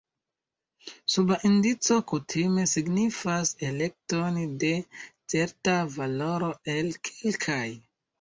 Suba 1.15 1.35
indico 1.49 1.97
kutime 2.11 2.63
signifas 2.71 3.51
elekton 3.67 4.39
de 4.63 4.71
certa 5.35 5.77
valoro 5.97 6.49
el 6.75 6.91
kelkaj. 7.11 7.63